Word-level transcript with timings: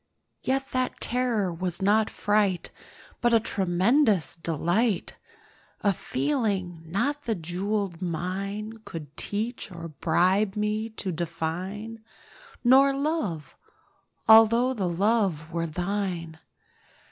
Yet 0.41 0.71
that 0.71 0.99
terror 0.99 1.53
was 1.53 1.79
not 1.79 2.09
fright, 2.09 2.71
But 3.21 3.35
a 3.35 3.39
tremulous 3.39 4.35
delight— 4.35 5.15
A 5.81 5.93
feeling 5.93 6.81
not 6.87 7.25
the 7.25 7.35
jewelled 7.35 8.01
mine 8.01 8.79
Could 8.83 9.15
teach 9.15 9.71
or 9.71 9.89
bribe 9.89 10.55
me 10.55 10.89
to 10.89 11.11
define— 11.11 12.03
Nor 12.63 12.95
Love—although 12.95 14.73
the 14.73 14.89
Love 14.89 15.51
were 15.53 15.67
thine. 15.67 16.39